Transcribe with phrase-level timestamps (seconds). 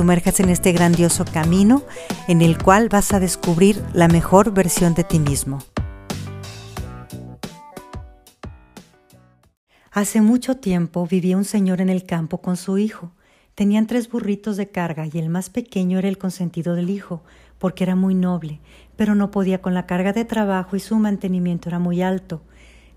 [0.00, 1.82] sumerjas en este grandioso camino
[2.26, 5.58] en el cual vas a descubrir la mejor versión de ti mismo.
[9.90, 13.12] Hace mucho tiempo vivía un señor en el campo con su hijo.
[13.54, 17.22] Tenían tres burritos de carga y el más pequeño era el consentido del hijo,
[17.58, 18.60] porque era muy noble,
[18.96, 22.40] pero no podía con la carga de trabajo y su mantenimiento era muy alto.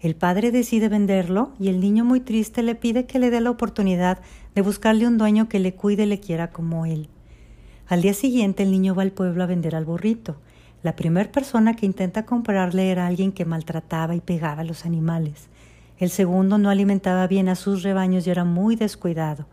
[0.03, 3.49] El padre decide venderlo y el niño muy triste le pide que le dé la
[3.49, 4.19] oportunidad
[4.53, 7.07] de buscarle un dueño que le cuide y le quiera como él.
[7.87, 10.35] Al día siguiente el niño va al pueblo a vender al burrito.
[10.81, 15.47] La primera persona que intenta comprarle era alguien que maltrataba y pegaba a los animales.
[15.97, 19.45] El segundo no alimentaba bien a sus rebaños y era muy descuidado.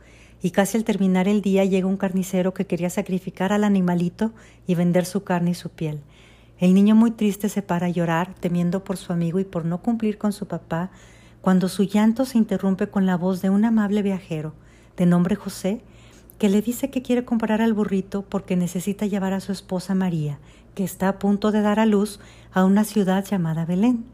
[0.43, 4.33] Y casi al terminar el día llega un carnicero que quería sacrificar al animalito
[4.67, 6.01] y vender su carne y su piel.
[6.61, 9.81] El niño muy triste se para a llorar, temiendo por su amigo y por no
[9.81, 10.91] cumplir con su papá,
[11.41, 14.53] cuando su llanto se interrumpe con la voz de un amable viajero,
[14.99, 15.81] de nombre José,
[16.39, 20.39] que le dice que quiere comprar al burrito porque necesita llevar a su esposa María,
[20.75, 22.21] que está a punto de dar a luz
[22.53, 24.05] a una ciudad llamada Belén.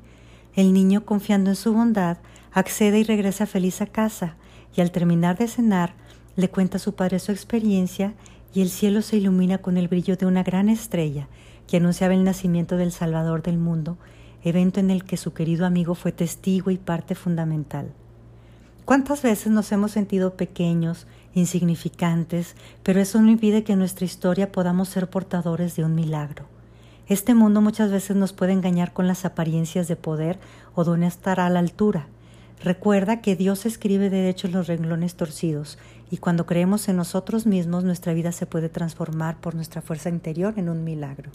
[0.55, 2.19] El niño, confiando en su bondad,
[2.53, 4.37] accede y regresa feliz a casa,
[4.77, 5.95] y al terminar de cenar,
[6.37, 8.15] le cuenta a su padre su experiencia
[8.55, 11.27] y el cielo se ilumina con el brillo de una gran estrella
[11.67, 13.99] que anunciaba el nacimiento del Salvador del mundo,
[14.43, 17.93] evento en el que su querido amigo fue testigo y parte fundamental.
[18.85, 24.53] ¿Cuántas veces nos hemos sentido pequeños, insignificantes, pero eso no impide que en nuestra historia
[24.53, 26.45] podamos ser portadores de un milagro?
[27.09, 30.39] Este mundo muchas veces nos puede engañar con las apariencias de poder
[30.75, 32.07] o de no estar a la altura.
[32.63, 35.79] Recuerda que Dios escribe de hecho en los renglones torcidos
[36.11, 40.55] y cuando creemos en nosotros mismos nuestra vida se puede transformar por nuestra fuerza interior
[40.57, 41.31] en un milagro.